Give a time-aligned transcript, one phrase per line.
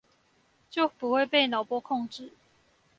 [0.67, 2.31] 就不會被腦波控制